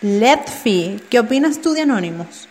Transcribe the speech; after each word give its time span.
Letfi, 0.00 1.00
¿qué 1.10 1.18
opinas 1.18 1.60
tú 1.60 1.72
de 1.72 1.80
Anonymous? 1.80 2.46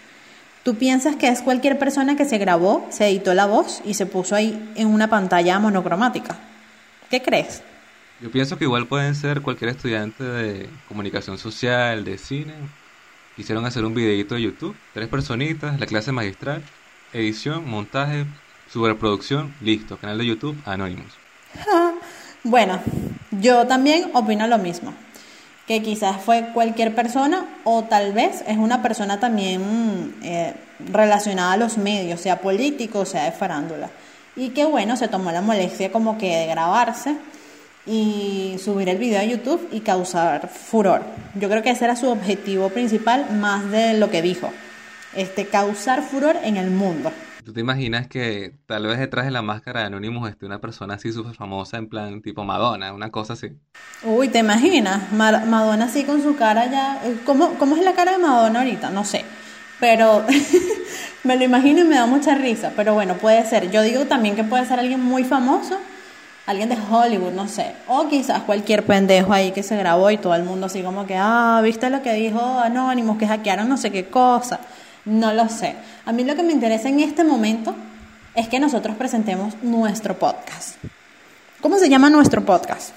¿Tú 0.64 0.76
piensas 0.76 1.16
que 1.16 1.30
es 1.30 1.42
cualquier 1.42 1.80
persona 1.80 2.18
que 2.18 2.26
se 2.26 2.38
grabó, 2.38 2.86
se 2.90 3.08
editó 3.08 3.34
la 3.34 3.46
voz 3.46 3.82
y 3.86 3.94
se 3.94 4.06
puso 4.06 4.36
ahí 4.36 4.74
en 4.76 4.90
una 4.90 5.10
pantalla 5.10 5.58
monocromática? 5.58 6.38
¿Qué 7.10 7.22
crees? 7.22 7.64
Yo 8.20 8.30
pienso 8.32 8.58
que 8.58 8.66
igual 8.66 8.88
pueden 8.88 9.16
ser 9.16 9.42
cualquier 9.42 9.70
estudiante 9.70 10.26
de 10.26 10.70
comunicación 10.90 11.38
social, 11.38 12.04
de 12.04 12.18
cine. 12.18 12.54
Quisieron 13.38 13.66
hacer 13.66 13.86
un 13.86 13.94
videito 13.94 14.36
de 14.36 14.42
YouTube, 14.42 14.76
tres 14.94 15.08
personitas, 15.08 15.80
la 15.80 15.86
clase 15.86 16.12
magistral, 16.12 16.62
edición, 17.14 17.66
montaje, 17.66 18.26
superproducción, 18.70 19.56
listo, 19.62 19.96
canal 19.96 20.18
de 20.18 20.26
YouTube, 20.26 20.58
Anonymous. 20.66 21.14
bueno, 22.44 22.82
yo 23.32 23.66
también 23.68 24.12
opino 24.14 24.48
lo 24.48 24.58
mismo 24.58 24.94
que 25.68 25.84
quizás 25.84 26.22
fue 26.22 26.50
cualquier 26.54 26.96
persona 26.96 27.46
o 27.66 27.84
tal 27.84 28.14
vez 28.14 28.44
es 28.48 28.58
una 28.58 28.82
persona 28.82 29.20
también 29.20 30.16
eh, 30.24 30.54
relacionada 30.92 31.54
a 31.54 31.58
los 31.58 31.78
medios, 31.78 32.22
sea 32.22 32.40
político, 32.40 33.06
sea 33.06 33.26
de 33.26 33.34
farándula. 33.34 33.90
Y 34.38 34.50
que 34.50 34.64
bueno, 34.66 34.96
se 34.96 35.10
tomó 35.10 35.32
la 35.32 35.42
molestia 35.42 35.92
como 35.92 36.18
que 36.18 36.38
de 36.38 36.48
grabarse 36.48 37.18
y 37.86 38.56
subir 38.64 38.88
el 38.88 38.98
video 38.98 39.20
a 39.20 39.26
YouTube 39.26 39.68
y 39.72 39.82
causar 39.82 40.48
furor. 40.48 41.04
Yo 41.36 41.50
creo 41.50 41.62
que 41.62 41.72
ese 41.72 41.84
era 41.86 41.98
su 41.98 42.10
objetivo 42.10 42.70
principal 42.70 43.30
más 43.32 43.70
de 43.70 43.94
lo 43.96 44.10
que 44.10 44.22
dijo, 44.22 44.50
este 45.16 45.48
causar 45.48 46.02
furor 46.02 46.38
en 46.44 46.56
el 46.56 46.72
mundo. 46.72 47.12
¿Tú 47.48 47.54
te 47.54 47.62
imaginas 47.62 48.10
que 48.10 48.56
tal 48.66 48.88
vez 48.88 49.00
detrás 49.00 49.24
de 49.24 49.32
la 49.32 49.42
máscara 49.42 49.80
de 49.80 49.86
Anonymous 49.86 50.30
esté 50.30 50.46
una 50.46 50.60
persona 50.60 50.96
así 50.96 51.14
súper 51.14 51.34
famosa, 51.34 51.78
en 51.78 51.88
plan 51.88 52.22
tipo 52.22 52.44
Madonna, 52.44 52.92
una 52.92 53.10
cosa 53.10 53.32
así? 53.32 53.54
Uy, 54.04 54.28
¿te 54.28 54.40
imaginas? 54.40 55.14
Madonna 55.14 55.86
así 55.86 56.04
con 56.04 56.22
su 56.22 56.36
cara 56.36 56.70
ya... 56.70 57.00
Eh, 57.06 57.16
¿Cómo, 57.26 57.54
¿Cómo 57.54 57.78
es 57.78 57.86
la 57.86 57.94
cara 57.94 58.12
de 58.12 58.18
Madonna 58.18 58.60
ahorita? 58.60 58.90
No 58.90 59.06
sé. 59.06 59.24
Pero 59.80 60.26
me 61.24 61.38
lo 61.38 61.46
imagino 61.46 61.80
y 61.80 61.84
me 61.86 61.96
da 61.96 62.06
mucha 62.06 62.36
risa. 62.36 62.74
Pero 62.76 62.94
bueno, 62.96 63.14
puede 63.14 63.46
ser. 63.46 63.72
Yo 63.72 63.82
digo 63.82 64.04
también 64.08 64.36
que 64.36 64.44
puede 64.44 64.66
ser 64.66 64.82
alguien 64.82 65.02
muy 65.02 65.24
famoso, 65.24 65.80
alguien 66.48 66.68
de 66.68 66.76
Hollywood, 66.92 67.32
no 67.32 67.48
sé. 67.48 67.76
O 67.88 68.10
quizás 68.10 68.42
cualquier 68.42 68.86
pendejo 68.86 69.32
ahí 69.32 69.54
que 69.54 69.64
se 69.64 69.78
grabó 69.78 70.12
y 70.12 70.18
todo 70.18 70.36
el 70.36 70.44
mundo 70.44 70.66
así 70.66 70.82
como 70.82 71.08
que, 71.08 71.16
ah, 71.18 71.62
¿viste 71.64 71.90
lo 71.90 72.02
que 72.02 72.12
dijo 72.12 72.42
Anonymous? 72.42 73.18
Que 73.18 73.26
hackearon 73.26 73.70
no 73.70 73.78
sé 73.78 73.90
qué 73.90 74.10
cosa. 74.10 74.60
No 75.08 75.32
lo 75.32 75.48
sé. 75.48 75.74
A 76.04 76.12
mí 76.12 76.26
lo 76.26 76.36
que 76.36 76.44
me 76.44 76.52
interesa 76.52 76.90
en 76.90 77.00
este 77.00 77.24
momento 77.24 77.74
es 78.36 78.50
que 78.50 78.60
nosotros 78.60 78.98
presentemos 78.98 79.54
nuestro 79.64 80.20
podcast. 80.20 80.76
¿Cómo 81.62 81.80
se 81.80 81.88
llama 81.88 82.10
nuestro 82.10 82.44
podcast? 82.44 82.94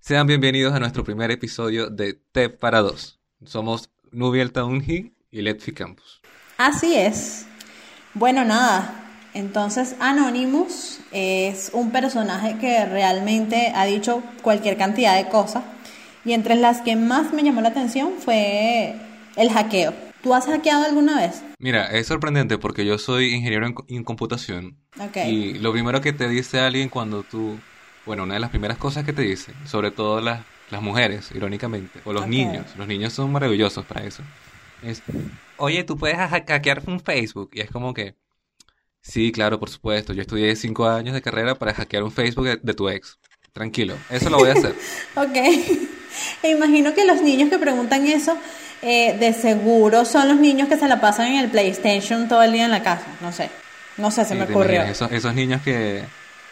Sean 0.00 0.26
bienvenidos 0.26 0.74
a 0.74 0.80
nuestro 0.80 1.04
primer 1.04 1.30
episodio 1.30 1.88
de 1.88 2.14
T 2.14 2.48
para 2.48 2.80
dos. 2.80 3.20
Somos 3.44 3.90
Nubiel 4.10 4.50
Taunji 4.50 5.14
y 5.30 5.42
Letfi 5.42 5.70
Campus. 5.70 6.20
Así 6.58 6.96
es. 6.96 7.46
Bueno, 8.14 8.44
nada. 8.44 9.04
Entonces, 9.32 9.94
Anonymous 10.00 10.98
es 11.12 11.70
un 11.72 11.92
personaje 11.92 12.58
que 12.58 12.86
realmente 12.86 13.72
ha 13.72 13.84
dicho 13.84 14.20
cualquier 14.42 14.76
cantidad 14.76 15.14
de 15.14 15.28
cosas. 15.28 15.62
Y 16.24 16.32
entre 16.32 16.56
las 16.56 16.80
que 16.80 16.96
más 16.96 17.32
me 17.32 17.44
llamó 17.44 17.60
la 17.60 17.68
atención 17.68 18.14
fue 18.18 18.96
el 19.36 19.52
hackeo 19.52 20.05
¿Tú 20.26 20.34
has 20.34 20.46
hackeado 20.46 20.84
alguna 20.84 21.20
vez? 21.20 21.40
Mira, 21.60 21.86
es 21.86 22.08
sorprendente 22.08 22.58
porque 22.58 22.84
yo 22.84 22.98
soy 22.98 23.32
ingeniero 23.32 23.64
en, 23.86 24.02
computación. 24.02 24.76
Y 25.24 25.52
lo 25.60 25.70
primero 25.70 26.00
que 26.00 26.12
te 26.12 26.28
dice 26.28 26.58
alguien 26.58 26.88
cuando 26.88 27.22
tú, 27.22 27.60
bueno, 28.04 28.24
una 28.24 28.34
de 28.34 28.40
las 28.40 28.50
primeras 28.50 28.76
cosas 28.76 29.04
que 29.04 29.12
te 29.12 29.22
dice, 29.22 29.52
sobre 29.66 29.92
todo 29.92 30.20
las, 30.20 30.44
las 30.70 30.82
mujeres, 30.82 31.30
irónicamente, 31.32 32.00
o 32.04 32.12
los 32.12 32.26
niños, 32.26 32.66
los 32.76 32.88
niños 32.88 33.12
son 33.12 33.30
maravillosos 33.30 33.84
para 33.84 34.02
eso, 34.02 34.24
es, 34.82 35.00
oye, 35.58 35.84
tú 35.84 35.96
puedes 35.96 36.16
hackear 36.16 36.82
un 36.88 36.98
Facebook. 36.98 37.50
Y 37.52 37.60
es 37.60 37.70
como 37.70 37.94
que, 37.94 38.16
sí, 39.02 39.30
claro, 39.30 39.60
por 39.60 39.70
supuesto, 39.70 40.12
yo 40.12 40.22
estudié 40.22 40.56
cinco 40.56 40.88
años 40.88 41.14
de 41.14 41.22
carrera 41.22 41.54
para 41.54 41.72
hackear 41.72 42.02
un 42.02 42.10
Facebook 42.10 42.46
de, 42.46 42.56
de 42.60 42.74
tu 42.74 42.88
ex. 42.88 43.20
Tranquilo, 43.52 43.94
eso 44.10 44.28
lo 44.28 44.38
voy 44.38 44.48
a 44.50 44.54
hacer. 44.54 44.74
ok. 45.14 45.36
E 46.42 46.50
imagino 46.50 46.94
que 46.94 47.04
los 47.04 47.20
niños 47.20 47.50
que 47.50 47.58
preguntan 47.58 48.06
eso 48.06 48.38
eh, 48.82 49.16
de 49.18 49.32
seguro 49.32 50.04
son 50.04 50.28
los 50.28 50.36
niños 50.38 50.68
que 50.68 50.76
se 50.76 50.86
la 50.88 51.00
pasan 51.00 51.26
en 51.28 51.38
el 51.38 51.50
PlayStation 51.50 52.28
todo 52.28 52.42
el 52.42 52.52
día 52.52 52.64
en 52.64 52.70
la 52.70 52.82
casa. 52.82 53.06
No 53.20 53.32
sé. 53.32 53.50
No 53.96 54.10
sé, 54.10 54.24
se 54.24 54.34
me 54.34 54.44
ocurrió. 54.44 54.82
Esos, 54.82 55.10
esos 55.10 55.34
niños 55.34 55.62
que 55.62 56.04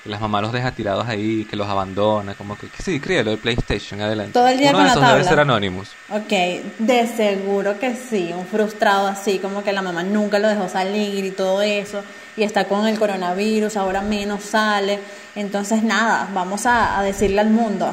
las 0.06 0.20
mamás 0.20 0.42
los 0.42 0.52
deja 0.52 0.70
tirados 0.72 1.06
ahí, 1.08 1.46
que 1.48 1.56
los 1.56 1.66
abandona, 1.68 2.34
como 2.34 2.56
que, 2.58 2.68
sí, 2.82 3.00
críalo 3.00 3.32
el 3.32 3.38
PlayStation, 3.38 4.00
adelante. 4.00 4.32
Todo 4.32 4.48
el 4.48 4.58
día 4.58 4.70
Uno 4.70 4.78
con 4.78 4.84
de 4.84 4.90
esos 4.90 5.02
la 5.02 5.08
tabla. 5.08 5.18
debe 5.22 5.28
ser 5.28 5.40
Anonymous. 5.40 5.88
Ok, 6.10 6.32
de 6.78 7.06
seguro 7.06 7.78
que 7.78 7.94
sí, 7.94 8.30
un 8.36 8.46
frustrado 8.46 9.06
así, 9.06 9.38
como 9.38 9.62
que 9.62 9.72
la 9.72 9.82
mamá 9.82 10.02
nunca 10.02 10.38
lo 10.38 10.48
dejó 10.48 10.68
salir 10.68 11.24
y 11.24 11.30
todo 11.30 11.62
eso, 11.62 12.02
y 12.36 12.42
está 12.42 12.64
con 12.64 12.86
el 12.86 12.98
coronavirus, 12.98 13.76
ahora 13.78 14.00
menos 14.02 14.42
sale. 14.44 14.98
Entonces, 15.36 15.82
nada, 15.82 16.28
vamos 16.34 16.66
a, 16.66 16.98
a 16.98 17.02
decirle 17.02 17.40
al 17.40 17.50
mundo 17.50 17.90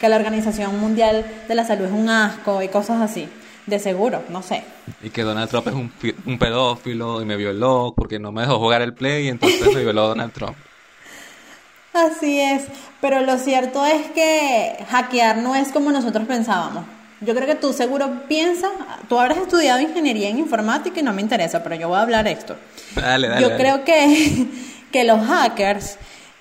que 0.00 0.08
la 0.08 0.16
Organización 0.16 0.78
Mundial 0.80 1.24
de 1.46 1.54
la 1.54 1.64
Salud 1.64 1.86
es 1.86 1.92
un 1.92 2.08
asco 2.08 2.62
y 2.62 2.68
cosas 2.68 3.00
así. 3.00 3.28
De 3.66 3.78
seguro, 3.78 4.22
no 4.28 4.42
sé. 4.42 4.62
Y 5.02 5.10
que 5.10 5.22
Donald 5.22 5.48
Trump 5.48 5.68
es 5.68 5.74
un, 5.74 5.92
un 6.26 6.38
pedófilo 6.38 7.22
y 7.22 7.24
me 7.24 7.36
violó 7.36 7.94
porque 7.96 8.18
no 8.18 8.30
me 8.30 8.42
dejó 8.42 8.58
jugar 8.58 8.82
el 8.82 8.92
play 8.92 9.26
y 9.26 9.28
entonces 9.28 9.74
me 9.74 9.82
violó 9.82 10.08
Donald 10.08 10.32
Trump. 10.32 10.56
Así 11.94 12.40
es, 12.40 12.64
pero 13.00 13.20
lo 13.20 13.38
cierto 13.38 13.86
es 13.86 14.10
que 14.10 14.84
hackear 14.90 15.38
no 15.38 15.54
es 15.54 15.70
como 15.70 15.92
nosotros 15.92 16.26
pensábamos. 16.26 16.84
Yo 17.20 17.34
creo 17.34 17.46
que 17.46 17.54
tú 17.54 17.72
seguro 17.72 18.26
piensas, 18.28 18.70
tú 19.08 19.18
habrás 19.18 19.38
estudiado 19.38 19.80
ingeniería 19.80 20.28
en 20.28 20.38
informática 20.38 21.00
y 21.00 21.02
no 21.02 21.12
me 21.12 21.22
interesa, 21.22 21.62
pero 21.62 21.76
yo 21.76 21.88
voy 21.88 21.96
a 21.96 22.02
hablar 22.02 22.26
esto. 22.26 22.56
Dale, 22.96 23.28
dale. 23.28 23.40
Yo 23.40 23.56
creo 23.56 23.84
que, 23.84 24.46
que 24.92 25.04
los 25.04 25.24
hackers 25.24 25.96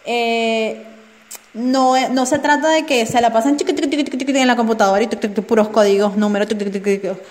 eh, 0.06 0.86
no, 1.54 2.10
no 2.10 2.26
se 2.26 2.40
trata 2.40 2.70
de 2.70 2.86
que 2.86 3.06
se 3.06 3.22
la 3.22 3.32
pasen 3.32 3.58
en 3.60 4.48
la 4.48 4.56
computadora 4.56 5.04
y 5.04 5.08
puros 5.08 5.70
códigos, 5.70 6.18
números, 6.18 6.48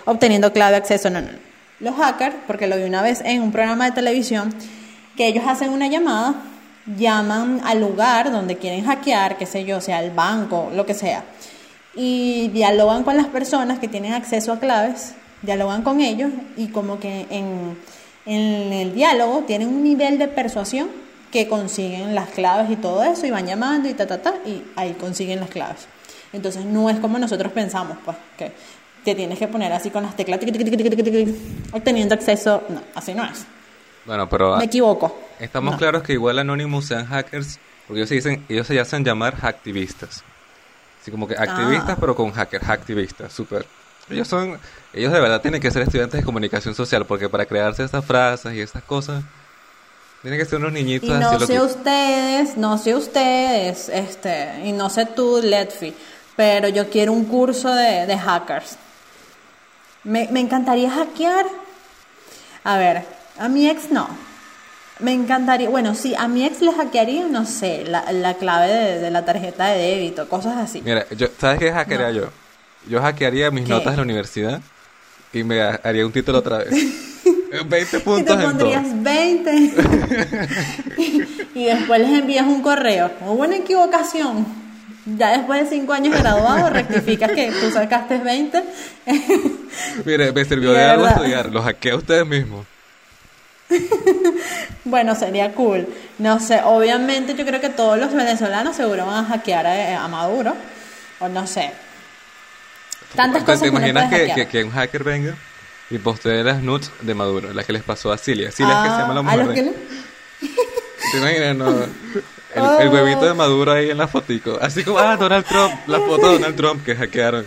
obteniendo 0.04 0.52
clave, 0.52 0.76
acceso. 0.76 1.10
No, 1.10 1.20
no, 1.20 1.32
no. 1.32 1.38
Los 1.80 1.96
hackers, 1.96 2.36
porque 2.46 2.68
lo 2.68 2.76
vi 2.76 2.84
una 2.84 3.02
vez 3.02 3.20
en 3.24 3.42
un 3.42 3.50
programa 3.50 3.86
de 3.86 3.92
televisión, 3.92 4.54
que 5.16 5.26
ellos 5.26 5.44
hacen 5.46 5.70
una 5.70 5.88
llamada, 5.88 6.36
llaman 6.96 7.60
al 7.64 7.80
lugar 7.80 8.30
donde 8.30 8.56
quieren 8.56 8.84
hackear, 8.84 9.36
qué 9.36 9.46
sé 9.46 9.64
yo, 9.64 9.80
sea 9.80 10.02
el 10.02 10.12
banco, 10.12 10.70
lo 10.72 10.86
que 10.86 10.94
sea, 10.94 11.24
y 11.96 12.48
dialogan 12.48 13.02
con 13.02 13.16
las 13.16 13.26
personas 13.26 13.80
que 13.80 13.88
tienen 13.88 14.12
acceso 14.12 14.52
a 14.52 14.60
claves, 14.60 15.14
dialogan 15.42 15.82
con 15.82 16.00
ellos 16.00 16.30
y 16.56 16.68
como 16.68 17.00
que 17.00 17.26
en, 17.30 17.76
en 18.26 18.72
el 18.72 18.94
diálogo 18.94 19.40
tienen 19.40 19.66
un 19.66 19.82
nivel 19.82 20.18
de 20.18 20.28
persuasión 20.28 20.88
que 21.32 21.48
consiguen 21.48 22.14
las 22.14 22.28
claves 22.28 22.70
y 22.70 22.76
todo 22.76 23.02
eso 23.02 23.26
y 23.26 23.30
van 23.30 23.46
llamando 23.46 23.88
y 23.88 23.94
ta, 23.94 24.06
ta, 24.06 24.20
ta, 24.20 24.34
y 24.44 24.62
ahí 24.76 24.92
consiguen 24.92 25.40
las 25.40 25.48
claves. 25.48 25.88
Entonces 26.32 26.64
no 26.64 26.88
es 26.90 27.00
como 27.00 27.18
nosotros 27.18 27.52
pensamos, 27.52 27.96
pues, 28.04 28.16
que 28.36 28.52
te 29.02 29.14
tienes 29.14 29.38
que 29.38 29.48
poner 29.48 29.72
así 29.72 29.90
con 29.90 30.02
las 30.02 30.14
teclas, 30.14 30.38
obteniendo 31.72 32.14
acceso. 32.14 32.62
No, 32.68 32.82
así 32.94 33.14
no 33.14 33.24
es. 33.24 33.44
Bueno, 34.04 34.28
pero... 34.28 34.56
Me 34.58 34.64
equivoco. 34.64 35.18
Estamos 35.40 35.76
claros 35.76 36.02
que 36.02 36.12
igual 36.12 36.38
Anonymous 36.38 36.86
sean 36.86 37.06
hackers, 37.06 37.58
porque 37.86 38.00
ellos 38.00 38.08
se, 38.08 38.14
dicen, 38.16 38.44
ellos 38.48 38.66
se 38.66 38.78
hacen 38.78 39.04
llamar 39.04 39.34
hacktivistas. 39.36 40.22
Así 41.00 41.10
como 41.10 41.26
que 41.26 41.34
activistas, 41.34 41.96
pero 41.98 42.14
con 42.14 42.30
hackers, 42.30 42.64
hacktivistas, 42.64 43.32
súper. 43.32 43.66
Ellos 44.10 44.28
son, 44.28 44.58
ellos 44.92 45.12
de 45.12 45.20
verdad 45.20 45.40
tienen 45.40 45.60
que 45.60 45.70
ser 45.70 45.82
estudiantes 45.82 46.20
de 46.20 46.24
comunicación 46.24 46.74
social, 46.74 47.06
porque 47.06 47.28
para 47.28 47.46
crearse 47.46 47.82
estas 47.82 48.04
frases 48.04 48.54
y 48.54 48.60
estas 48.60 48.82
cosas, 48.82 49.24
tienen 50.22 50.38
que 50.38 50.46
ser 50.46 50.58
unos 50.60 50.72
niñitos 50.72 51.08
y 51.08 51.12
no 51.12 51.40
sé 51.40 51.60
ustedes, 51.60 52.56
no 52.56 52.78
sé 52.78 52.94
ustedes, 52.94 53.88
este, 53.88 54.62
y 54.64 54.72
no 54.72 54.88
sé 54.88 55.06
tú, 55.06 55.40
Letfi, 55.42 55.92
pero 56.36 56.68
yo 56.68 56.88
quiero 56.88 57.12
un 57.12 57.24
curso 57.24 57.74
de, 57.74 58.06
de 58.06 58.16
hackers. 58.16 58.76
Me, 60.04 60.28
me, 60.30 60.40
encantaría 60.40 60.90
hackear. 60.90 61.46
A 62.64 62.76
ver, 62.78 63.04
a 63.38 63.48
mi 63.48 63.68
ex 63.68 63.90
no. 63.90 64.08
Me 65.00 65.12
encantaría, 65.12 65.68
bueno, 65.68 65.94
sí, 65.96 66.14
a 66.16 66.28
mi 66.28 66.44
ex 66.44 66.60
le 66.60 66.72
hackearía, 66.72 67.26
no 67.26 67.44
sé, 67.44 67.84
la, 67.84 68.12
la 68.12 68.34
clave 68.34 68.68
de, 68.68 68.98
de, 69.00 69.10
la 69.10 69.24
tarjeta 69.24 69.66
de 69.66 69.78
débito, 69.78 70.28
cosas 70.28 70.56
así. 70.56 70.82
Mira, 70.82 71.04
yo, 71.10 71.26
¿sabes 71.38 71.58
qué 71.58 71.72
hackearía 71.72 72.08
no. 72.08 72.14
yo? 72.14 72.30
Yo 72.88 73.00
hackearía 73.00 73.50
mis 73.50 73.64
¿Qué? 73.64 73.70
notas 73.70 73.92
de 73.92 73.96
la 73.96 74.02
universidad 74.02 74.60
y 75.32 75.42
me 75.42 75.60
haría 75.60 76.06
un 76.06 76.12
título 76.12 76.38
otra 76.38 76.58
vez. 76.58 76.70
20 77.52 78.00
puntos 78.00 78.20
y 78.20 78.24
te 78.24 78.44
pondrías 78.44 79.02
20 79.02 79.54
y 81.54 81.64
después 81.66 82.00
les 82.00 82.10
envías 82.10 82.46
un 82.46 82.62
correo. 82.62 83.10
Hubo 83.20 83.44
una 83.44 83.56
equivocación. 83.56 84.46
Ya 85.04 85.36
después 85.36 85.64
de 85.64 85.76
5 85.76 85.92
años 85.92 86.18
graduado, 86.18 86.70
rectificas 86.70 87.32
que 87.32 87.50
tú 87.50 87.70
sacaste 87.70 88.18
20. 88.18 88.62
Mire, 90.04 90.32
me 90.32 90.44
sirvió 90.44 90.72
de, 90.72 90.78
de 90.78 90.84
algo 90.84 91.06
estudiar. 91.08 91.50
Lo 91.50 91.60
hackeé 91.62 91.92
a 91.92 91.96
ustedes 91.96 92.26
mismos. 92.26 92.64
bueno, 94.84 95.14
sería 95.14 95.52
cool. 95.52 95.86
No 96.18 96.40
sé, 96.40 96.60
obviamente 96.64 97.34
yo 97.34 97.44
creo 97.44 97.60
que 97.60 97.70
todos 97.70 97.98
los 97.98 98.14
venezolanos 98.14 98.76
seguro 98.76 99.04
van 99.04 99.24
a 99.24 99.28
hackear 99.28 99.66
a, 99.66 100.04
a 100.04 100.08
Maduro. 100.08 100.54
O 101.18 101.28
no 101.28 101.46
sé. 101.46 101.70
Tantas 103.14 103.42
cosas 103.42 103.60
¿Te 103.60 103.64
que 103.66 103.76
uno 103.76 103.86
imaginas 103.86 104.48
que 104.48 104.64
un 104.64 104.70
hacker 104.70 105.04
venga 105.04 105.34
y 105.92 105.98
postee 105.98 106.42
las 106.42 106.62
nudes 106.62 106.90
de 107.02 107.14
Maduro, 107.14 107.52
las 107.52 107.64
que 107.66 107.72
les 107.72 107.82
pasó 107.82 108.10
a 108.12 108.18
Cilia? 108.18 108.50
Cilia 108.50 108.72
es 108.78 108.82
que 108.82 108.94
se 108.94 109.00
llama 109.02 109.14
la 109.14 109.20
Ah, 109.20 109.22
mujer. 109.22 109.40
a 109.40 109.44
los 109.44 109.54
que 109.54 109.62
no- 109.62 109.72
¿Te 111.12 111.18
imaginas? 111.18 111.56
No. 111.56 111.68
El, 112.54 112.62
Oh. 112.62 112.78
el 112.80 112.88
huevito 112.88 113.24
de 113.24 113.34
Maduro 113.34 113.72
ahí 113.72 113.90
en 113.90 113.98
la 113.98 114.08
fotico. 114.08 114.58
Así 114.60 114.84
como, 114.84 114.98
ah, 114.98 115.16
Donald 115.16 115.44
Trump, 115.46 115.72
la 115.86 115.98
foto 116.00 116.26
de 116.28 116.32
Donald 116.34 116.56
Trump 116.56 116.84
que 116.84 116.94
hackearon. 116.94 117.44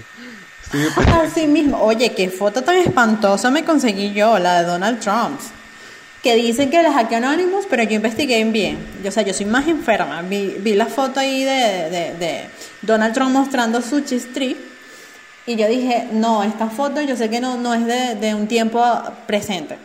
Sí, 0.72 0.80
pues, 0.96 1.08
Así 1.08 1.46
mismo. 1.48 1.80
Oye, 1.82 2.14
qué 2.16 2.30
foto 2.30 2.64
tan 2.64 2.78
espantosa 2.78 3.52
me 3.52 3.64
conseguí 3.64 4.14
yo, 4.14 4.40
la 4.40 4.62
de 4.62 4.68
Donald 4.68 5.00
Trump. 5.00 5.40
Que 6.24 6.34
dicen 6.36 6.72
que 6.72 6.82
la 6.82 6.92
hackeó 6.92 7.18
Anonymous, 7.18 7.68
pero 7.70 7.84
yo 7.84 7.92
investigué 7.98 8.44
bien. 8.46 8.80
Yo, 9.04 9.10
o 9.10 9.12
sea, 9.12 9.22
yo 9.22 9.32
soy 9.34 9.46
más 9.46 9.68
enferma. 9.68 10.24
Vi, 10.24 10.56
vi 10.60 10.74
la 10.74 10.88
foto 10.88 11.20
ahí 11.20 11.44
de, 11.44 11.52
de- 11.92 12.16
de 12.20 12.46
Donald 12.82 13.14
Trump 13.14 13.30
mostrando 13.32 13.80
su 13.84 14.02
chistri. 14.02 14.58
Y 15.48 15.56
yo 15.56 15.68
dije, 15.68 16.08
no, 16.12 16.44
esta 16.44 16.68
foto 16.70 17.02
yo 17.02 17.16
sé 17.16 17.30
que 17.30 17.40
no, 17.40 17.58
no 17.58 17.74
es 17.74 17.86
de, 17.86 18.16
de 18.16 18.34
un 18.34 18.48
tiempo 18.48 18.82
presente. 19.28 19.78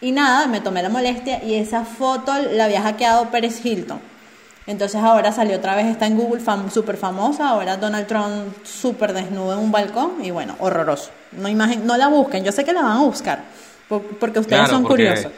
Y 0.00 0.12
nada, 0.12 0.46
me 0.46 0.60
tomé 0.60 0.82
la 0.82 0.88
molestia 0.88 1.42
y 1.42 1.54
esa 1.54 1.84
foto 1.84 2.32
la 2.52 2.66
había 2.66 2.82
hackeado 2.82 3.30
Pérez 3.30 3.64
Hilton. 3.64 3.98
Entonces 4.66 5.00
ahora 5.00 5.32
salió 5.32 5.56
otra 5.56 5.74
vez, 5.76 5.86
está 5.86 6.06
en 6.06 6.16
Google, 6.16 6.40
fam, 6.40 6.70
súper 6.70 6.96
famosa. 6.96 7.48
Ahora 7.50 7.76
Donald 7.76 8.06
Trump 8.06 8.54
súper 8.64 9.12
desnudo 9.12 9.52
en 9.54 9.58
un 9.60 9.72
balcón 9.72 10.24
y 10.24 10.30
bueno, 10.30 10.54
horroroso. 10.58 11.10
No, 11.32 11.48
imagen, 11.48 11.86
no 11.86 11.96
la 11.96 12.08
busquen, 12.08 12.44
yo 12.44 12.52
sé 12.52 12.64
que 12.64 12.72
la 12.72 12.82
van 12.82 12.96
a 12.98 13.00
buscar 13.00 13.44
por- 13.88 14.02
porque 14.18 14.40
ustedes 14.40 14.58
claro, 14.62 14.74
son 14.74 14.82
porque 14.82 15.04
curiosos. 15.06 15.32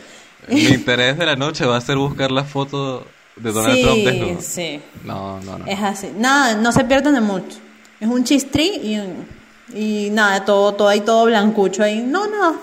Mi 0.49 0.61
interés 0.75 1.19
de 1.19 1.27
la 1.27 1.37
noche 1.37 1.65
va 1.67 1.77
a 1.77 1.81
ser 1.81 1.97
buscar 1.97 2.31
la 2.31 2.45
foto 2.45 3.07
de 3.37 3.53
Donald 3.53 3.75
sí, 3.77 3.83
Trump 3.83 4.05
desnudo. 4.05 4.41
sí, 4.41 4.81
No, 5.05 5.41
no, 5.41 5.59
no. 5.59 5.67
es 5.67 5.81
así. 5.83 6.11
Nada, 6.17 6.55
no 6.57 6.73
se 6.73 6.85
pierdan 6.85 7.15
de 7.15 7.21
mucho. 7.21 7.59
Es 8.01 8.09
un 8.09 8.25
chistri 8.25 8.81
y, 8.83 8.99
un- 8.99 9.38
y 9.75 10.09
nada, 10.11 10.45
todo, 10.45 10.75
todo 10.75 10.89
ahí, 10.89 11.01
todo 11.01 11.25
blancucho 11.27 11.83
ahí. 11.83 12.01
No, 12.07 12.27
no, 12.27 12.57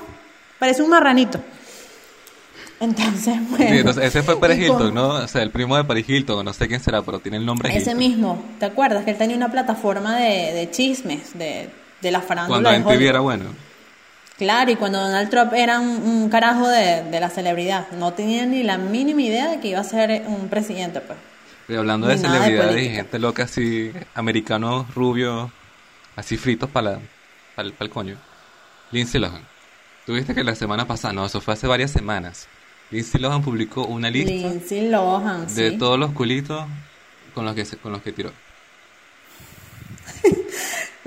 parece 0.59 0.81
un 0.83 0.89
marranito. 0.89 1.39
Entonces, 2.79 3.35
bueno. 3.49 3.69
Sí, 3.69 3.77
entonces 3.77 4.03
ese 4.03 4.21
fue 4.21 4.39
Paris 4.39 4.57
con- 4.57 4.65
Hilton, 4.81 4.93
¿no? 4.93 5.07
O 5.15 5.27
sea, 5.27 5.41
el 5.43 5.49
primo 5.51 5.77
de 5.77 5.85
Paris 5.85 6.07
Hilton, 6.09 6.43
no 6.43 6.51
sé 6.53 6.67
quién 6.67 6.81
será, 6.81 7.01
pero 7.01 7.19
tiene 7.19 7.37
el 7.37 7.45
nombre 7.45 7.69
Ese 7.69 7.91
Hilton. 7.91 7.97
mismo, 7.97 8.43
¿te 8.59 8.65
acuerdas? 8.65 9.05
Que 9.05 9.11
él 9.11 9.17
tenía 9.17 9.37
una 9.37 9.49
plataforma 9.49 10.17
de, 10.17 10.51
de 10.53 10.69
chismes, 10.71 11.37
de, 11.37 11.69
de 12.01 12.11
la 12.11 12.19
farándula 12.21 12.55
Cuando 12.55 12.69
de 12.71 12.75
en 12.75 12.83
TV 12.83 12.95
Hollywood. 12.95 13.09
era 13.09 13.19
bueno. 13.21 13.45
Claro, 14.37 14.69
y 14.69 14.75
cuando 14.75 14.99
Donald 14.99 15.29
Trump 15.29 15.53
era 15.53 15.79
un, 15.79 15.87
un 15.87 16.29
carajo 16.29 16.67
de, 16.67 17.03
de 17.03 17.19
la 17.21 17.29
celebridad, 17.29 17.87
no 17.97 18.11
tenía 18.11 18.45
ni 18.45 18.63
la 18.63 18.77
mínima 18.77 19.21
idea 19.21 19.49
de 19.49 19.61
que 19.61 19.69
iba 19.69 19.79
a 19.79 19.83
ser 19.85 20.23
un 20.27 20.49
presidente, 20.49 20.99
pues. 20.99 21.17
Y 21.69 21.75
hablando 21.75 22.07
de 22.07 22.17
celebridades 22.17 22.83
y 22.85 22.89
gente 22.89 23.17
loca 23.19 23.43
así, 23.43 23.91
americanos 24.13 24.93
rubios, 24.93 25.49
así 26.15 26.37
fritos 26.37 26.69
para 26.69 26.99
el 27.57 27.89
coño. 27.89 28.17
Lindsay 28.91 29.19
Lohan. 29.21 29.41
Tuviste 30.05 30.35
que 30.35 30.43
la 30.43 30.55
semana 30.55 30.85
pasada, 30.87 31.13
no, 31.13 31.25
eso 31.25 31.41
fue 31.41 31.53
hace 31.55 31.67
varias 31.67 31.91
semanas. 31.91 32.47
Lindsay 32.91 33.19
Lohan 33.19 33.41
publicó 33.41 33.85
una 33.85 34.09
lista 34.09 34.49
Lohan, 34.81 35.47
de 35.55 35.71
sí. 35.71 35.77
todos 35.77 35.97
los 35.97 36.11
culitos 36.11 36.65
con 37.33 37.43
los 37.45 37.55
que 37.55 37.65
se- 37.65 37.77
con 37.77 37.91
los 37.91 38.01
que 38.01 38.11
tiró. 38.11 38.31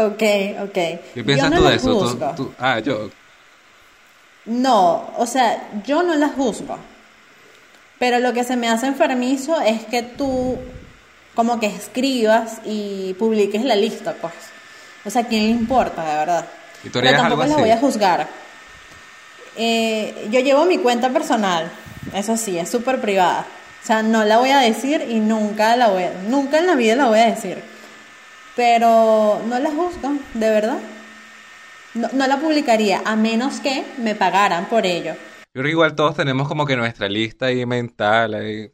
Ok, 0.01 0.23
ok. 0.63 0.73
¿Qué 1.15 1.25
piensas 1.25 1.51
Yo 1.51 1.57
no 1.57 1.63
tú 1.63 1.69
de 1.69 1.75
eso? 1.75 1.91
Tú- 1.93 1.99
juzgo. 2.01 2.35
tú- 2.37 2.55
ah, 2.61 2.79
yo. 2.79 3.11
No, 4.47 5.11
o 5.17 5.27
sea, 5.27 5.71
yo 5.85 6.05
no 6.05 6.15
las 6.15 6.35
juzgo. 6.35 6.79
Pero 7.99 8.21
lo 8.21 8.33
que 8.33 8.45
se 8.45 8.57
me 8.57 8.69
hace 8.69 8.87
enfermizo 8.87 9.61
es 9.61 9.85
que 9.87 10.05
tú 10.05 10.57
como 11.35 11.59
que 11.59 11.67
escribas 11.67 12.61
y 12.65 13.15
publiques 13.15 13.65
la 13.65 13.75
lista, 13.75 14.15
pues. 14.21 14.33
O 15.09 15.11
sea, 15.11 15.25
¿quién 15.27 15.45
le 15.45 15.51
importa, 15.53 16.05
de 16.05 16.15
verdad? 16.19 16.47
¿Y 16.85 16.91
tú 16.91 17.01
Pero 17.01 17.17
tampoco 17.17 17.41
algo 17.43 17.55
así? 17.55 17.63
voy 17.63 17.71
a 17.71 17.79
juzgar. 17.79 18.29
Eh, 19.57 20.29
yo 20.31 20.41
llevo 20.41 20.67
mi 20.67 20.77
cuenta 20.77 21.09
personal, 21.09 21.71
eso 22.13 22.37
sí, 22.37 22.59
es 22.59 22.69
súper 22.71 23.01
privada. 23.01 23.47
O 23.83 23.87
sea, 23.87 24.03
no 24.03 24.27
la 24.27 24.37
voy 24.37 24.51
a 24.51 24.59
decir 24.59 25.07
y 25.09 25.19
nunca 25.19 25.77
la 25.77 25.89
voy 25.89 26.03
a, 26.03 26.13
nunca 26.29 26.59
en 26.59 26.67
la 26.67 26.75
vida 26.75 26.95
la 26.95 27.07
voy 27.07 27.21
a 27.21 27.27
decir. 27.31 27.57
Pero 28.55 29.41
no 29.47 29.59
la 29.59 29.71
juzgo, 29.71 30.13
de 30.35 30.51
verdad. 30.51 30.79
No, 31.95 32.09
no 32.13 32.27
la 32.27 32.37
publicaría, 32.37 33.01
a 33.03 33.17
menos 33.17 33.61
que 33.61 33.83
me 33.97 34.15
pagaran 34.15 34.67
por 34.67 34.85
ello. 34.85 35.15
Yo 35.15 35.53
creo 35.53 35.65
que 35.65 35.71
igual 35.71 35.95
todos 35.95 36.17
tenemos 36.17 36.47
como 36.49 36.67
que 36.67 36.77
nuestra 36.77 37.09
lista 37.09 37.47
ahí 37.47 37.65
mental, 37.65 38.35
ahí, 38.35 38.71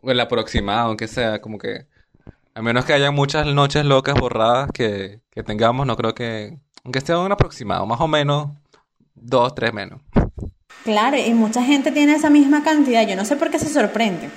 o 0.00 0.10
el 0.10 0.20
aproximado, 0.20 0.88
aunque 0.88 1.06
sea, 1.06 1.38
como 1.42 1.58
que, 1.58 1.84
a 2.56 2.62
menos 2.62 2.86
que 2.86 2.94
haya 2.94 3.10
muchas 3.10 3.46
noches 3.46 3.84
locas 3.84 4.14
borradas 4.14 4.70
que, 4.72 5.20
que 5.30 5.42
tengamos, 5.42 5.86
no 5.86 5.94
creo 5.94 6.14
que, 6.14 6.56
aunque 6.84 7.02
sea 7.02 7.18
un 7.18 7.30
aproximado, 7.30 7.84
más 7.84 8.00
o 8.00 8.08
menos, 8.08 8.48
dos, 9.14 9.54
tres 9.54 9.74
menos. 9.74 10.00
Claro, 10.82 11.18
y 11.18 11.34
mucha 11.34 11.62
gente 11.62 11.92
tiene 11.92 12.14
esa 12.14 12.30
misma 12.30 12.64
cantidad. 12.64 13.06
Yo 13.06 13.14
no 13.14 13.26
sé 13.26 13.36
por 13.36 13.50
qué 13.50 13.58
se 13.58 13.68
sorprenden. 13.68 14.32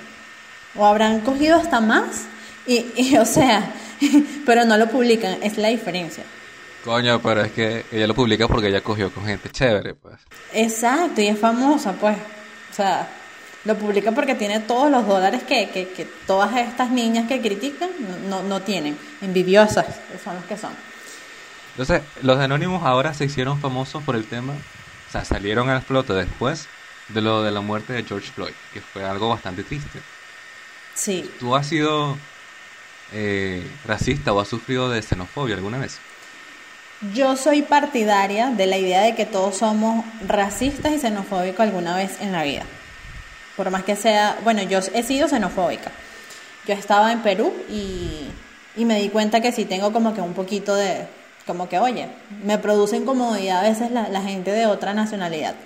O 0.76 0.84
habrán 0.84 1.20
cogido 1.20 1.56
hasta 1.56 1.80
más. 1.80 2.26
Y, 2.66 2.84
y, 2.94 3.16
o 3.16 3.24
sea, 3.24 3.72
pero 4.44 4.66
no 4.66 4.76
lo 4.76 4.88
publican. 4.90 5.42
Es 5.42 5.56
la 5.56 5.68
diferencia. 5.68 6.22
Coño, 6.84 7.22
pero 7.22 7.40
es 7.40 7.52
que 7.52 7.86
ella 7.90 8.06
lo 8.06 8.14
publica 8.14 8.46
porque 8.46 8.68
ella 8.68 8.82
cogió 8.82 9.10
con 9.10 9.24
gente 9.24 9.48
chévere, 9.48 9.94
pues. 9.94 10.16
Exacto, 10.52 11.22
y 11.22 11.28
es 11.28 11.38
famosa, 11.38 11.94
pues. 11.94 12.18
O 12.70 12.74
sea, 12.74 13.08
lo 13.64 13.76
publica 13.76 14.12
porque 14.12 14.34
tiene 14.34 14.60
todos 14.60 14.90
los 14.90 15.06
dólares 15.06 15.42
que, 15.42 15.70
que, 15.70 15.88
que 15.88 16.06
todas 16.26 16.56
estas 16.56 16.90
niñas 16.90 17.28
que 17.28 17.40
critican 17.40 17.90
no, 18.00 18.42
no, 18.42 18.48
no 18.48 18.62
tienen. 18.62 18.96
Envidiosas 19.20 19.86
son 20.22 20.36
los 20.36 20.44
que 20.44 20.56
son. 20.56 20.72
Entonces, 21.72 22.02
los 22.22 22.38
de 22.38 22.44
Anonymous 22.44 22.82
ahora 22.82 23.14
se 23.14 23.24
hicieron 23.24 23.60
famosos 23.60 24.02
por 24.02 24.16
el 24.16 24.26
tema, 24.26 24.54
o 24.54 25.12
sea, 25.12 25.24
salieron 25.24 25.68
al 25.70 25.82
flote 25.82 26.12
después 26.12 26.68
de 27.08 27.20
lo 27.20 27.42
de 27.42 27.50
la 27.50 27.60
muerte 27.60 27.92
de 27.92 28.04
George 28.04 28.30
Floyd, 28.32 28.52
que 28.72 28.80
fue 28.80 29.04
algo 29.04 29.28
bastante 29.28 29.62
triste. 29.62 30.00
Sí. 30.94 31.30
¿Tú 31.38 31.54
has 31.54 31.66
sido 31.66 32.16
eh, 33.12 33.66
racista 33.86 34.32
o 34.32 34.40
has 34.40 34.48
sufrido 34.48 34.90
de 34.90 35.02
xenofobia 35.02 35.54
alguna 35.54 35.78
vez? 35.78 35.98
Yo 37.14 37.36
soy 37.36 37.62
partidaria 37.62 38.50
de 38.50 38.66
la 38.66 38.76
idea 38.76 39.00
de 39.00 39.14
que 39.14 39.24
todos 39.24 39.56
somos 39.56 40.04
racistas 40.26 40.92
y 40.92 40.98
xenofóbicos 40.98 41.60
alguna 41.60 41.96
vez 41.96 42.20
en 42.20 42.32
la 42.32 42.42
vida. 42.42 42.64
Por 43.60 43.70
más 43.70 43.84
que 43.84 43.94
sea, 43.94 44.38
bueno, 44.42 44.62
yo 44.62 44.78
he 44.94 45.02
sido 45.02 45.28
xenofóbica. 45.28 45.90
Yo 46.66 46.72
estaba 46.72 47.12
en 47.12 47.20
Perú 47.20 47.52
y, 47.68 48.82
me 48.82 48.98
di 48.98 49.10
cuenta 49.10 49.42
que 49.42 49.52
sí 49.52 49.66
tengo 49.66 49.92
como 49.92 50.14
que 50.14 50.22
un 50.22 50.32
poquito 50.32 50.74
de, 50.74 51.06
como 51.46 51.68
que, 51.68 51.78
oye, 51.78 52.06
me 52.42 52.56
produce 52.56 52.96
incomodidad 52.96 53.58
a 53.58 53.68
veces 53.68 53.90
la, 53.90 54.08
la 54.08 54.22
gente 54.22 54.50
de 54.50 54.64
otra 54.64 54.94
nacionalidad. 54.94 55.56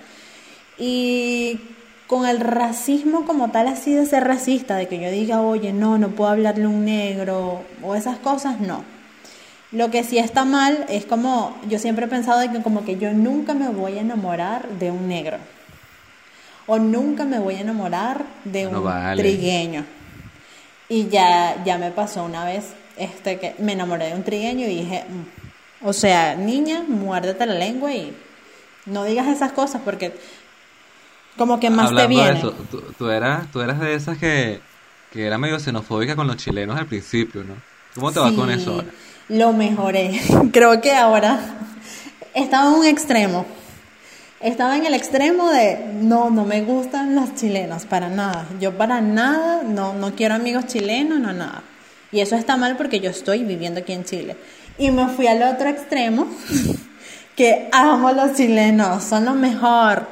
Y 0.77 1.61
con 2.05 2.25
el 2.25 2.41
racismo 2.41 3.25
como 3.25 3.51
tal, 3.51 3.69
así 3.69 3.93
de 3.93 4.05
ser 4.05 4.25
racista, 4.25 4.75
de 4.75 4.89
que 4.89 4.99
yo 4.99 5.09
diga, 5.09 5.39
oye, 5.39 5.71
no, 5.71 5.97
no 5.97 6.09
puedo 6.09 6.31
hablarle 6.31 6.65
a 6.65 6.67
un 6.67 6.83
negro 6.83 7.61
o 7.81 7.95
esas 7.95 8.17
cosas, 8.17 8.59
no. 8.59 8.83
Lo 9.71 9.89
que 9.89 10.03
sí 10.03 10.17
está 10.17 10.43
mal 10.43 10.85
es 10.89 11.05
como, 11.05 11.55
yo 11.69 11.79
siempre 11.79 12.07
he 12.07 12.09
pensado 12.09 12.41
de 12.41 12.51
que 12.51 12.61
como 12.61 12.83
que 12.83 12.97
yo 12.97 13.13
nunca 13.13 13.53
me 13.53 13.69
voy 13.69 13.97
a 13.97 14.01
enamorar 14.01 14.67
de 14.79 14.91
un 14.91 15.07
negro. 15.07 15.37
O 16.67 16.79
nunca 16.79 17.25
me 17.25 17.39
voy 17.39 17.55
a 17.55 17.61
enamorar 17.61 18.25
de 18.43 18.67
No 18.67 18.79
un 18.79 18.83
vale. 18.85 19.21
trigueño. 19.21 19.85
Y 20.89 21.07
ya, 21.09 21.63
ya 21.65 21.77
me 21.77 21.91
pasó 21.91 22.23
una 22.23 22.45
vez 22.45 22.73
este 22.97 23.39
que 23.39 23.55
me 23.59 23.73
enamoré 23.73 24.07
de 24.07 24.13
un 24.15 24.23
trigueño 24.23 24.65
y 24.67 24.77
dije, 24.81 25.03
"Mm, 25.09 25.87
o 25.87 25.93
sea, 25.93 26.35
niña, 26.35 26.83
muérdete 26.87 27.45
la 27.45 27.55
lengua 27.55 27.91
y 27.93 28.15
no 28.85 29.03
digas 29.03 29.27
esas 29.27 29.51
cosas 29.51 29.81
porque 29.83 30.13
como 31.37 31.59
que 31.59 31.69
más 31.69 31.87
te 31.87 31.89
Hablando 31.89 32.19
de 32.23 32.23
viene. 32.23 32.39
eso, 32.39 32.51
tú, 32.71 32.81
tú 32.97 33.09
eras, 33.09 33.51
tú 33.51 33.61
eras 33.61 33.79
de 33.79 33.93
esas 33.95 34.17
que, 34.17 34.61
que 35.11 35.25
era 35.25 35.37
medio 35.37 35.59
xenofóbica 35.59 36.15
con 36.15 36.27
los 36.27 36.37
chilenos 36.37 36.77
al 36.79 36.85
principio, 36.85 37.43
¿no? 37.43 37.55
¿Cómo 37.95 38.11
te 38.11 38.19
va 38.19 38.31
con 38.33 38.47
Sí, 38.49 38.61
eso 38.61 38.71
ahora? 38.71 38.87
Lo 39.29 39.53
mejoré. 39.53 40.21
Creo 40.53 40.79
que 40.81 40.93
ahora 40.93 41.39
estaba 42.33 42.69
en 42.69 42.73
un 42.79 42.85
extremo. 42.85 43.45
Estaba 44.41 44.75
en 44.75 44.85
el 44.85 44.93
extremo 44.93 45.49
de 45.49 45.79
no, 45.93 46.29
no 46.29 46.45
me 46.45 46.61
gustan 46.61 47.15
los 47.15 47.35
chilenos, 47.35 47.85
para 47.85 48.09
nada. 48.09 48.45
Yo 48.59 48.77
para 48.77 49.01
nada, 49.01 49.63
no, 49.63 49.93
no 49.93 50.13
quiero 50.13 50.35
amigos 50.35 50.67
chilenos, 50.67 51.19
no 51.19 51.33
nada. 51.33 51.63
Y 52.11 52.19
eso 52.19 52.35
está 52.35 52.57
mal 52.57 52.77
porque 52.77 52.99
yo 52.99 53.09
estoy 53.09 53.43
viviendo 53.43 53.79
aquí 53.79 53.93
en 53.93 54.03
Chile. 54.03 54.35
Y 54.77 54.91
me 54.91 55.07
fui 55.07 55.27
al 55.27 55.41
otro 55.41 55.69
extremo, 55.69 56.27
que 57.35 57.69
amo 57.71 58.09
a 58.09 58.13
los 58.13 58.33
chilenos, 58.33 59.03
son 59.03 59.25
lo 59.25 59.33
mejor. 59.33 60.05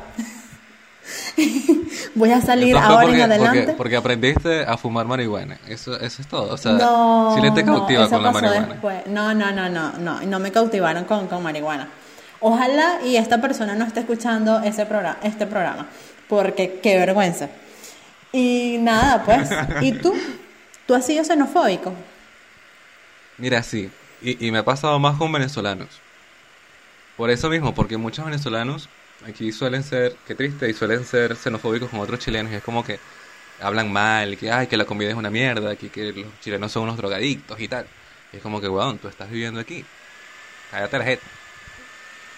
Voy 2.15 2.31
a 2.31 2.41
salir 2.41 2.77
ahora 2.77 3.01
porque, 3.01 3.15
en 3.15 3.21
adelante. 3.23 3.59
Porque, 3.59 3.73
porque 3.73 3.97
aprendiste 3.97 4.63
a 4.63 4.77
fumar 4.77 5.05
marihuana. 5.05 5.59
Eso, 5.67 5.99
eso 5.99 6.21
es 6.21 6.27
todo. 6.27 6.53
O 6.53 6.57
sea, 6.57 6.73
no, 6.73 7.33
Chile 7.35 7.51
te 7.51 7.65
cautiva 7.65 8.03
no, 8.03 8.09
con 8.09 8.23
la 8.23 8.31
marihuana. 8.31 8.67
después. 8.67 9.07
No, 9.07 9.33
no, 9.33 9.51
no, 9.51 9.69
no, 9.69 9.91
no, 9.93 10.21
no 10.21 10.39
me 10.39 10.51
cautivaron 10.51 11.03
con, 11.03 11.27
con 11.27 11.43
marihuana. 11.43 11.89
Ojalá 12.45 12.99
y 13.05 13.15
esta 13.15 13.39
persona 13.39 13.73
no 13.73 13.85
esté 13.85 14.01
escuchando 14.01 14.59
ese 14.59 14.85
programa, 14.85 15.17
este 15.23 15.47
programa, 15.47 15.87
porque 16.27 16.81
qué 16.83 16.97
vergüenza. 16.97 17.47
Y 18.33 18.79
nada, 18.81 19.23
pues, 19.23 19.49
¿y 19.81 19.93
tú? 19.93 20.13
¿Tú 20.85 20.93
has 20.93 21.05
sido 21.05 21.23
xenofóbico? 21.23 21.93
Mira, 23.37 23.63
sí. 23.63 23.89
Y, 24.21 24.51
me 24.51 24.57
ha 24.57 24.65
pasado 24.65 24.99
más 24.99 25.17
con 25.17 25.31
venezolanos. 25.31 25.87
Por 27.15 27.29
eso 27.29 27.49
mismo, 27.49 27.73
porque 27.73 27.95
muchos 27.95 28.25
venezolanos 28.25 28.89
aquí 29.25 29.53
suelen 29.53 29.81
ser, 29.81 30.17
qué 30.27 30.35
triste, 30.35 30.69
y 30.69 30.73
suelen 30.73 31.05
ser 31.05 31.37
xenofóbicos 31.37 31.89
con 31.89 32.01
otros 32.01 32.19
chilenos, 32.19 32.51
y 32.51 32.55
es 32.55 32.63
como 32.63 32.83
que 32.83 32.99
hablan 33.61 33.89
mal, 33.89 34.37
que 34.37 34.51
ay, 34.51 34.67
que 34.67 34.75
la 34.75 34.83
comida 34.83 35.11
es 35.11 35.15
una 35.15 35.29
mierda, 35.29 35.77
que, 35.77 36.11
los 36.11 36.39
chilenos 36.41 36.73
son 36.73 36.83
unos 36.83 36.97
drogadictos 36.97 37.57
y 37.61 37.69
tal. 37.69 37.87
Es 38.33 38.41
como 38.41 38.59
que, 38.59 38.67
weón, 38.67 38.97
tú 38.97 39.07
estás 39.07 39.29
viviendo 39.29 39.61
aquí. 39.61 39.85
Cállate 40.71 40.97
la 40.97 41.05
jeta. 41.05 41.42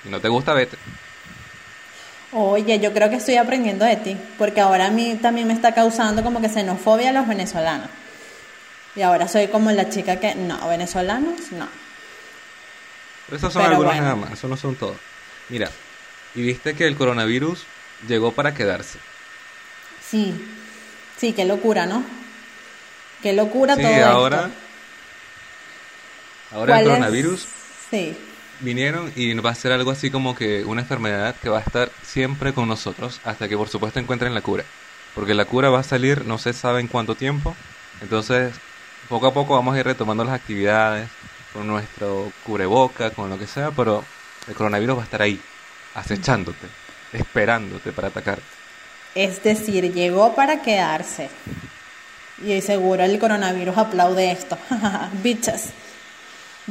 Y 0.05 0.09
no 0.09 0.19
te 0.19 0.29
gusta, 0.29 0.53
vete. 0.53 0.77
Oye, 2.31 2.79
yo 2.79 2.91
creo 2.93 3.09
que 3.09 3.15
estoy 3.15 3.37
aprendiendo 3.37 3.85
de 3.85 3.95
ti, 3.95 4.17
porque 4.37 4.59
ahora 4.59 4.87
a 4.87 4.91
mí 4.91 5.17
también 5.21 5.47
me 5.47 5.53
está 5.53 5.73
causando 5.73 6.21
como 6.21 6.41
que 6.41 6.49
xenofobia 6.49 7.11
a 7.11 7.13
los 7.13 7.27
venezolanos. 7.27 7.89
Y 8.95 9.01
ahora 9.01 9.27
soy 9.27 9.47
como 9.47 9.71
la 9.71 9.89
chica 9.89 10.19
que, 10.19 10.35
no, 10.35 10.67
venezolanos, 10.67 11.51
no. 11.51 11.67
Pero 13.25 13.37
esos 13.37 13.53
son 13.53 13.63
algunos 13.63 13.95
nada 13.95 14.15
más, 14.15 14.33
eso 14.33 14.47
no 14.47 14.57
son 14.57 14.75
todos. 14.75 14.97
Mira, 15.49 15.69
y 16.35 16.41
viste 16.41 16.75
que 16.75 16.85
el 16.87 16.95
coronavirus 16.95 17.63
llegó 18.07 18.31
para 18.33 18.53
quedarse. 18.53 18.99
Sí, 20.07 20.33
sí, 21.17 21.33
qué 21.33 21.45
locura, 21.45 21.85
¿no? 21.85 22.03
Qué 23.21 23.33
locura 23.33 23.75
sí, 23.75 23.81
todo 23.81 24.05
ahora, 24.05 24.49
Ahora 26.51 26.79
el 26.79 26.85
coronavirus 26.85 27.47
sí. 27.89 28.15
Vinieron 28.59 29.11
y 29.15 29.33
va 29.35 29.51
a 29.51 29.55
ser 29.55 29.71
algo 29.71 29.91
así 29.91 30.09
como 30.09 30.35
que 30.35 30.63
una 30.65 30.81
enfermedad 30.81 31.35
que 31.41 31.49
va 31.49 31.59
a 31.59 31.61
estar 31.61 31.91
siempre 32.03 32.53
con 32.53 32.67
nosotros 32.67 33.21
hasta 33.23 33.47
que 33.47 33.57
por 33.57 33.69
supuesto 33.69 33.99
encuentren 33.99 34.33
la 34.33 34.41
cura. 34.41 34.63
Porque 35.13 35.33
la 35.33 35.45
cura 35.45 35.69
va 35.69 35.79
a 35.79 35.83
salir 35.83 36.25
no 36.25 36.37
se 36.37 36.53
sabe 36.53 36.81
en 36.81 36.87
cuánto 36.87 37.15
tiempo. 37.15 37.55
Entonces, 38.01 38.53
poco 39.07 39.27
a 39.27 39.33
poco 39.33 39.55
vamos 39.55 39.75
a 39.75 39.79
ir 39.79 39.85
retomando 39.85 40.23
las 40.23 40.33
actividades 40.33 41.09
con 41.53 41.67
nuestro 41.67 42.31
cubreboca, 42.45 43.11
con 43.11 43.29
lo 43.29 43.39
que 43.39 43.47
sea, 43.47 43.71
pero 43.71 44.03
el 44.47 44.55
coronavirus 44.55 44.97
va 44.97 45.01
a 45.01 45.05
estar 45.05 45.21
ahí, 45.21 45.39
acechándote, 45.93 46.67
esperándote 47.13 47.91
para 47.91 48.09
atacarte. 48.09 48.43
Es 49.15 49.41
decir, 49.41 49.93
llegó 49.93 50.35
para 50.35 50.61
quedarse. 50.61 51.29
Y 52.45 52.59
seguro 52.61 53.03
el 53.03 53.17
coronavirus 53.17 53.77
aplaude 53.77 54.31
esto. 54.31 54.57
Bitches. 55.23 55.71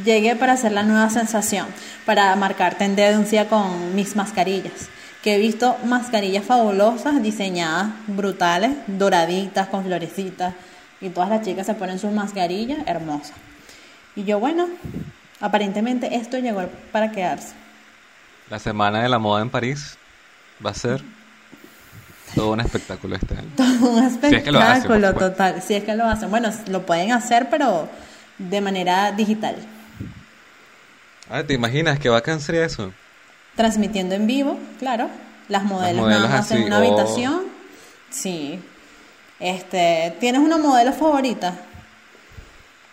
Llegué 0.03 0.35
para 0.35 0.55
hacer 0.55 0.73
la 0.73 0.83
nueva 0.83 1.09
sensación, 1.09 1.67
para 2.05 2.35
marcar 2.35 2.75
tendencia 2.77 3.49
con 3.49 3.95
mis 3.95 4.17
mascarillas. 4.17 4.89
Que 5.23 5.37
he 5.37 5.39
visto 5.39 5.77
mascarillas 5.85 6.45
fabulosas, 6.45 7.23
diseñadas, 7.23 7.91
brutales, 8.09 8.73
doraditas, 8.89 9.69
con 9.69 9.85
florecitas. 9.85 10.55
Y 11.01 11.11
todas 11.11 11.31
las 11.31 11.43
chicas 11.43 11.67
se 11.67 11.75
ponen 11.75 11.99
sus 11.99 12.11
mascarillas 12.11 12.79
hermosas. 12.87 13.37
Y 14.17 14.25
yo, 14.25 14.41
bueno, 14.41 14.69
aparentemente 15.41 16.17
esto 16.17 16.39
llegó 16.39 16.69
para 16.91 17.13
quedarse. 17.13 17.55
La 18.51 18.59
semana 18.59 19.01
de 19.03 19.09
la 19.09 19.19
moda 19.19 19.43
en 19.43 19.51
París 19.51 19.97
va 20.65 20.71
a 20.71 20.75
ser 20.75 21.03
todo 22.35 22.53
un 22.53 22.61
espectáculo 22.61 23.15
este 23.15 23.35
año. 23.35 23.49
Todo 23.57 23.91
un 23.91 24.05
espectáculo 24.05 25.15
total. 25.15 25.63
Si 25.63 25.75
es 25.75 25.85
que 25.85 25.95
lo 25.95 26.05
hacen. 26.05 26.31
Bueno, 26.31 26.51
lo 26.69 26.85
pueden 26.85 27.13
hacer, 27.13 27.49
pero 27.49 27.89
de 28.39 28.61
manera 28.61 29.13
digital. 29.13 29.55
Ah, 31.31 31.43
¿te 31.43 31.55
imaginas 31.55 31.99
qué 31.99 32.09
bacán 32.09 32.41
sería 32.41 32.65
eso? 32.65 32.93
Transmitiendo 33.57 34.15
en 34.15 34.27
vivo, 34.27 34.59
claro. 34.79 35.09
Las 35.49 35.65
modelos, 35.65 36.09
nada 36.09 36.29
más 36.29 36.51
en 36.51 36.65
una 36.65 36.79
habitación. 36.79 37.43
Sí. 38.11 38.61
Este, 39.41 40.15
¿tienes 40.21 40.41
una 40.41 40.57
modelo 40.57 40.93
favorita? 40.93 41.55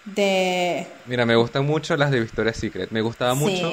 De 0.04 0.88
Mira, 1.06 1.26
me 1.26 1.36
gustan 1.36 1.66
mucho 1.66 1.96
las 1.96 2.12
de 2.12 2.20
Victoria's 2.20 2.58
Secret. 2.58 2.92
Me 2.92 3.02
gustaba 3.02 3.36
mucho 3.36 3.72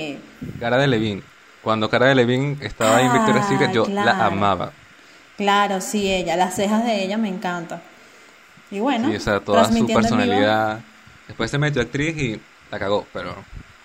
Cara 0.61 0.77
de 0.77 0.87
Levine. 0.87 1.23
Cuando 1.63 1.89
Cara 1.89 2.07
de 2.07 2.15
Levine 2.15 2.59
estaba 2.61 3.01
en 3.01 3.13
Victoria's 3.13 3.47
ah, 3.47 3.49
Secret, 3.49 3.73
yo 3.73 3.87
la 3.87 4.27
amaba. 4.27 4.73
Claro, 5.37 5.81
sí, 5.81 6.13
ella, 6.13 6.37
las 6.37 6.57
cejas 6.57 6.85
de 6.85 7.05
ella 7.05 7.17
me 7.17 7.29
encantan. 7.29 7.81
Y 8.71 8.81
bueno, 8.81 9.09
sí, 9.09 9.17
o 9.17 9.21
sea, 9.21 9.41
toda 9.41 9.73
su 9.73 9.87
personalidad. 9.87 10.81
Después 11.27 11.51
se 11.51 11.59
metió 11.59 11.81
actriz 11.81 12.17
y 12.17 12.41
la 12.71 12.79
cagó, 12.79 13.07
pero 13.13 13.35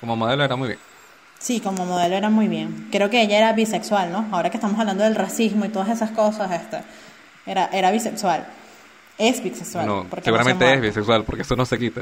como 0.03 0.17
modelo 0.17 0.43
era 0.43 0.57
muy 0.57 0.67
bien. 0.67 0.79
Sí, 1.39 1.61
como 1.61 1.85
modelo 1.85 2.17
era 2.17 2.29
muy 2.29 2.49
bien. 2.49 2.89
Creo 2.91 3.09
que 3.09 3.21
ella 3.21 3.37
era 3.37 3.53
bisexual, 3.53 4.11
¿no? 4.11 4.27
Ahora 4.33 4.49
que 4.49 4.57
estamos 4.57 4.77
hablando 4.77 5.05
del 5.05 5.15
racismo 5.15 5.63
y 5.63 5.69
todas 5.69 5.87
esas 5.87 6.11
cosas, 6.11 6.51
este, 6.51 6.79
era, 7.45 7.67
era 7.67 7.89
bisexual. 7.89 8.45
Es 9.17 9.41
bisexual. 9.41 9.85
No, 9.85 10.05
seguramente 10.21 10.73
es 10.73 10.81
bisexual, 10.81 11.23
porque 11.23 11.43
eso 11.43 11.55
no 11.55 11.65
se 11.65 11.79
quita. 11.79 12.01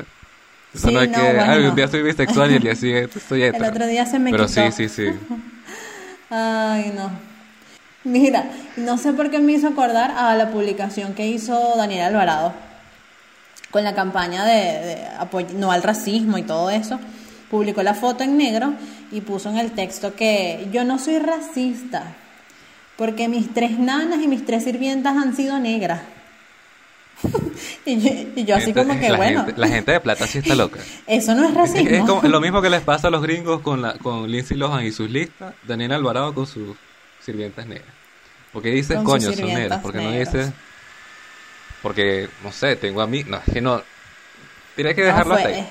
Eso 0.73 0.89
no 0.89 0.99
es 0.99 1.09
que, 1.09 1.21
ay, 1.21 1.63
un 1.65 1.75
día 1.75 1.87
soy 1.87 2.01
bisexual 2.01 2.49
y 2.49 2.55
el 2.55 2.63
día 2.63 2.75
siguiente 2.75 3.19
estoy 3.19 3.43
hetero. 3.43 3.65
El 3.65 3.69
otro 3.69 3.85
día 3.85 4.03
se 4.07 4.17
me 4.17 4.31
Pero 4.31 4.47
sí, 4.47 4.71
sí, 4.71 4.89
sí. 4.89 5.05
ay, 6.31 6.93
no. 6.95 7.11
Mira, 8.03 8.45
no 8.77 8.97
sé 8.97 9.13
por 9.13 9.29
qué 9.29 9.37
me 9.37 9.51
hizo 9.51 9.67
acordar 9.67 10.09
a 10.17 10.35
la 10.35 10.49
publicación 10.49 11.13
que 11.13 11.27
hizo 11.27 11.75
Daniel 11.77 12.05
Alvarado 12.05 12.51
con 13.69 13.83
la 13.83 13.93
campaña 13.93 14.43
de, 14.43 14.53
de 14.53 15.07
apoyo, 15.19 15.49
no 15.53 15.71
al 15.71 15.83
racismo 15.83 16.39
y 16.39 16.41
todo 16.41 16.71
eso 16.71 16.99
publicó 17.51 17.83
la 17.83 17.93
foto 17.93 18.23
en 18.23 18.37
negro 18.37 18.73
y 19.11 19.19
puso 19.21 19.49
en 19.49 19.57
el 19.57 19.73
texto 19.73 20.15
que 20.15 20.69
yo 20.71 20.85
no 20.85 20.97
soy 20.97 21.19
racista, 21.19 22.15
porque 22.97 23.27
mis 23.27 23.53
tres 23.53 23.77
nanas 23.77 24.21
y 24.23 24.27
mis 24.29 24.45
tres 24.45 24.63
sirvientas 24.63 25.17
han 25.17 25.35
sido 25.35 25.59
negras. 25.59 26.01
y, 27.85 28.45
yo, 28.45 28.55
así 28.55 28.73
como 28.73 28.97
que 28.97 29.09
la 29.09 29.17
bueno. 29.17 29.45
la 29.55 29.67
gente 29.67 29.91
de 29.91 29.99
plata 29.99 30.25
sí 30.25 30.39
está 30.39 30.55
loca. 30.55 30.79
Eso 31.07 31.35
no 31.35 31.45
es 31.45 31.53
racismo. 31.53 32.21
Es, 32.23 32.29
lo 32.29 32.41
mismo 32.41 32.61
que 32.61 32.69
les 32.69 32.81
pasa 32.81 33.09
a 33.09 33.11
los 33.11 33.21
gringos 33.21 33.59
con, 33.59 33.81
la, 33.81 33.93
con 33.95 34.31
Lindsay 34.31 34.57
Lohan 34.57 34.85
y 34.85 34.91
sus 34.91 35.09
listas, 35.11 35.53
Daniel 35.67 35.91
Alvarado 35.91 36.33
con 36.33 36.47
sus 36.47 36.77
sirvientas 37.19 37.67
negras. 37.67 37.93
Porque 38.53 38.69
dices, 38.69 38.97
coño, 39.03 39.31
son 39.33 39.45
negras. 39.45 39.81
Porque 39.81 39.99
no 39.99 40.11
dices. 40.11 40.51
Porque, 41.81 42.29
no 42.43 42.51
sé, 42.51 42.75
tengo 42.75 43.01
a 43.01 43.07
mí. 43.07 43.23
No, 43.25 43.37
es 43.37 43.53
que 43.53 43.61
no. 43.61 43.81
Tienes 44.75 44.95
que 44.95 45.03
dejarlo 45.03 45.35
ahí 45.35 45.65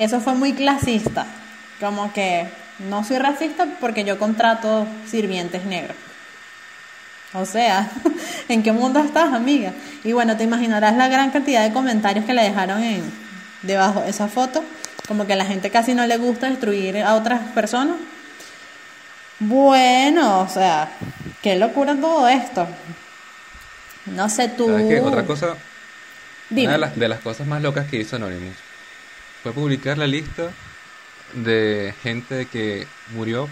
eso 0.00 0.20
fue 0.20 0.34
muy 0.34 0.54
clasista. 0.54 1.26
Como 1.78 2.12
que 2.12 2.48
no 2.88 3.04
soy 3.04 3.18
racista 3.18 3.66
porque 3.80 4.02
yo 4.02 4.18
contrato 4.18 4.86
sirvientes 5.06 5.64
negros. 5.66 5.96
O 7.34 7.44
sea, 7.44 7.88
¿en 8.48 8.62
qué 8.62 8.72
mundo 8.72 8.98
estás, 8.98 9.32
amiga? 9.32 9.72
Y 10.02 10.12
bueno, 10.12 10.36
te 10.36 10.44
imaginarás 10.44 10.96
la 10.96 11.08
gran 11.08 11.30
cantidad 11.30 11.62
de 11.62 11.72
comentarios 11.72 12.24
que 12.24 12.32
le 12.32 12.42
dejaron 12.42 12.82
en, 12.82 13.02
debajo 13.62 14.00
de 14.00 14.10
esa 14.10 14.26
foto. 14.26 14.64
Como 15.06 15.26
que 15.26 15.34
a 15.34 15.36
la 15.36 15.44
gente 15.44 15.70
casi 15.70 15.94
no 15.94 16.06
le 16.06 16.16
gusta 16.16 16.48
destruir 16.48 16.98
a 16.98 17.14
otras 17.14 17.40
personas. 17.52 17.96
Bueno, 19.38 20.40
o 20.40 20.48
sea, 20.48 20.90
qué 21.42 21.56
locura 21.56 21.94
todo 21.94 22.26
esto. 22.26 22.66
No 24.06 24.30
sé 24.30 24.48
tú. 24.48 24.66
¿Sabes 24.66 25.02
Otra 25.02 25.24
cosa. 25.24 25.56
Una 26.50 26.72
de 26.72 26.78
las, 26.78 26.96
de 26.96 27.08
las 27.08 27.20
cosas 27.20 27.46
más 27.46 27.60
locas 27.62 27.86
que 27.86 27.98
hizo 27.98 28.16
Anonymous 28.16 28.69
fue 29.42 29.52
publicar 29.52 29.98
la 29.98 30.06
lista 30.06 30.50
de 31.34 31.94
gente 32.02 32.46
que 32.46 32.86
murió, 33.14 33.48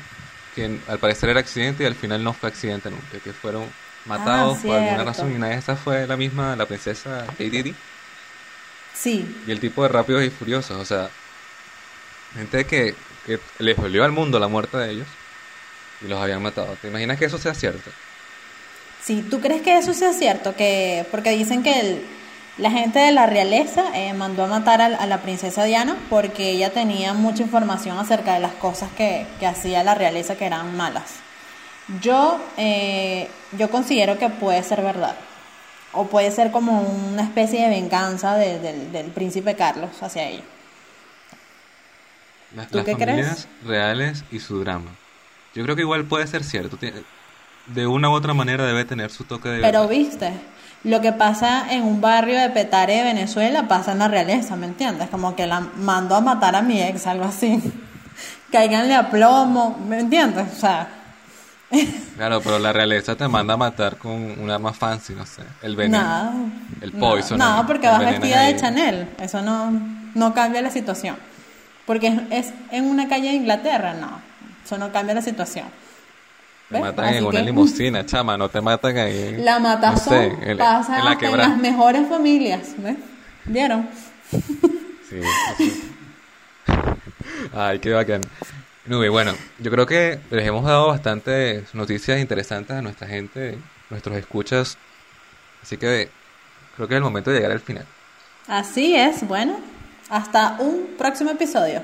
que 0.54 0.78
al 0.88 0.98
parecer 0.98 1.30
era 1.30 1.40
accidente 1.40 1.84
y 1.84 1.86
al 1.86 1.94
final 1.94 2.22
no 2.22 2.32
fue 2.32 2.48
accidente 2.48 2.90
nunca, 2.90 3.18
que 3.22 3.32
fueron 3.32 3.64
matados 4.04 4.58
por 4.58 4.76
alguna 4.76 5.04
razón 5.04 5.32
y 5.32 5.36
una 5.36 5.48
de 5.48 5.56
esas 5.56 5.78
fue 5.78 6.06
la 6.06 6.16
misma, 6.16 6.56
la 6.56 6.66
princesa 6.66 7.26
Lady 7.38 7.74
Sí. 8.94 9.24
Y 9.46 9.50
el 9.52 9.60
tipo 9.60 9.82
de 9.84 9.88
Rápidos 9.88 10.24
y 10.24 10.30
Furiosos, 10.30 10.76
o 10.76 10.84
sea, 10.84 11.08
gente 12.34 12.64
que, 12.64 12.96
que 13.26 13.38
les 13.60 13.76
dolió 13.76 14.04
al 14.04 14.10
mundo 14.10 14.40
la 14.40 14.48
muerte 14.48 14.76
de 14.76 14.90
ellos 14.90 15.06
y 16.04 16.08
los 16.08 16.20
habían 16.20 16.42
matado. 16.42 16.76
¿Te 16.80 16.88
imaginas 16.88 17.16
que 17.18 17.26
eso 17.26 17.38
sea 17.38 17.54
cierto? 17.54 17.90
Sí, 19.02 19.24
¿tú 19.30 19.40
crees 19.40 19.62
que 19.62 19.78
eso 19.78 19.94
sea 19.94 20.12
cierto? 20.12 20.56
que 20.56 21.06
Porque 21.12 21.30
dicen 21.30 21.62
que 21.62 21.78
el, 21.78 22.02
la 22.58 22.70
gente 22.72 22.98
de 22.98 23.12
la 23.12 23.26
realeza 23.26 23.84
eh, 23.94 24.12
mandó 24.14 24.44
a 24.44 24.46
matar 24.48 24.82
a, 24.82 25.06
la 25.06 25.22
princesa 25.22 25.64
Diana 25.64 25.96
porque 26.10 26.50
ella 26.50 26.72
tenía 26.72 27.14
mucha 27.14 27.42
información 27.44 27.98
acerca 27.98 28.34
de 28.34 28.40
las 28.40 28.52
cosas 28.54 28.90
que, 28.96 29.26
hacía 29.46 29.84
la 29.84 29.94
realeza 29.94 30.36
que 30.36 30.44
eran 30.44 30.76
malas. 30.76 31.14
Yo, 32.02 32.38
eh, 32.56 33.28
yo 33.56 33.70
considero 33.70 34.18
que 34.18 34.28
puede 34.28 34.62
ser 34.62 34.82
verdad. 34.82 35.16
O 35.92 36.06
puede 36.06 36.30
ser 36.30 36.50
como 36.50 36.82
una 36.82 37.22
especie 37.22 37.62
de 37.62 37.70
venganza 37.70 38.34
del 38.34 39.06
príncipe 39.06 39.54
Carlos 39.54 39.90
hacia 40.02 40.28
ella. 40.28 40.42
Las, 42.54 42.68
¿Tú 42.68 42.84
qué 42.84 42.92
familias 42.92 43.48
reales 43.64 44.24
y 44.30 44.40
su 44.40 44.60
drama. 44.60 44.90
Yo 45.54 45.62
creo 45.64 45.76
que 45.76 45.82
igual 45.82 46.04
puede 46.04 46.26
ser 46.26 46.44
cierto. 46.44 46.78
De 47.74 47.86
una 47.86 48.08
u 48.10 48.12
otra 48.12 48.34
manera 48.34 48.64
debe 48.64 48.84
tener 48.84 49.10
su 49.10 49.24
toque 49.24 49.48
de... 49.48 49.60
Pero 49.60 49.86
viste, 49.88 50.32
lo 50.84 51.00
que 51.00 51.12
pasa 51.12 51.72
en 51.72 51.82
un 51.82 52.00
barrio 52.00 52.38
de 52.38 52.50
Petare 52.50 52.96
de 52.96 53.02
Venezuela 53.02 53.66
pasa 53.66 53.92
en 53.92 53.98
la 53.98 54.08
realeza, 54.08 54.56
¿me 54.56 54.66
entiendes? 54.66 55.08
Como 55.10 55.34
que 55.34 55.46
la 55.46 55.60
mando 55.60 56.14
a 56.14 56.20
matar 56.20 56.54
a 56.54 56.62
mi 56.62 56.80
ex, 56.80 57.06
algo 57.06 57.24
así. 57.24 57.60
Cáiganle 58.52 58.94
a 58.94 59.10
plomo, 59.10 59.78
¿me 59.86 60.00
entiendes? 60.00 60.46
O 60.56 60.60
sea. 60.60 60.88
Claro, 62.16 62.40
pero 62.42 62.58
la 62.58 62.72
realeza 62.72 63.14
te 63.14 63.28
manda 63.28 63.54
a 63.54 63.56
matar 63.56 63.96
con 63.96 64.10
un 64.10 64.50
arma 64.50 64.72
fancy, 64.72 65.14
no 65.14 65.24
sé, 65.24 65.42
el 65.62 65.76
veneno, 65.76 66.50
el 66.80 66.90
poison. 66.90 67.38
No, 67.38 67.64
porque 67.64 67.86
vas 67.86 68.00
vestida 68.00 68.42
de 68.42 68.56
Chanel, 68.56 69.08
eso 69.20 69.40
no, 69.40 69.70
no 70.16 70.34
cambia 70.34 70.60
la 70.60 70.70
situación. 70.72 71.14
Porque 71.86 72.26
es, 72.30 72.52
en 72.72 72.86
una 72.86 73.08
calle 73.08 73.28
de 73.28 73.34
Inglaterra, 73.34 73.94
no. 73.94 74.20
Eso 74.64 74.78
no 74.78 74.90
cambia 74.90 75.14
la 75.14 75.22
situación. 75.22 75.66
Te 76.70 76.80
matan 76.80 77.14
en 77.14 77.24
una 77.24 77.40
limusina, 77.40 78.04
chama, 78.04 78.36
no 78.36 78.50
te 78.50 78.60
matan 78.60 78.98
ahí. 78.98 79.36
La 79.38 79.58
matazón 79.58 80.42
en, 80.42 80.58
pasa 80.58 80.98
en, 80.98 81.36
las 81.36 81.56
mejores 81.56 82.06
familias, 82.08 82.74
¿ves? 82.76 82.96
¿Vieron? 83.46 83.88
Sí, 85.08 85.20
Ay, 87.54 87.78
qué 87.78 87.92
bacán. 87.92 88.20
Nube, 88.84 89.08
bueno, 89.08 89.32
yo 89.58 89.70
creo 89.70 89.86
que 89.86 90.18
les 90.30 90.46
hemos 90.46 90.64
dado 90.64 90.88
bastantes 90.88 91.74
noticias 91.74 92.20
interesantes 92.20 92.76
a 92.76 92.82
nuestra 92.82 93.08
gente, 93.08 93.58
nuestros 93.88 94.16
escuchas. 94.18 94.76
Así 95.62 95.78
que 95.78 96.10
creo 96.76 96.86
que 96.86 96.94
es 96.94 96.98
el 96.98 97.04
momento 97.04 97.30
de 97.30 97.36
llegar 97.36 97.52
al 97.52 97.60
final. 97.60 97.86
Así 98.46 98.94
es, 98.94 99.26
bueno, 99.26 99.58
hasta 100.10 100.56
un 100.58 100.94
próximo 100.98 101.30
episodio. 101.30 101.82